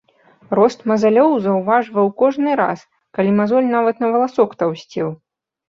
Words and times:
Рост 0.59 0.79
мазалёў 0.91 1.29
заўважваў 1.43 2.09
кожны 2.23 2.57
раз, 2.63 2.79
калі 3.19 3.37
мазоль 3.43 3.71
нават 3.77 3.95
на 4.07 4.13
валасок 4.17 4.49
таўсцеў. 4.61 5.17